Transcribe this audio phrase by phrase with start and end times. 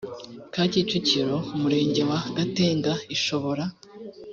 [0.53, 3.63] ka kicukiro umurenge wa gatenga ishobora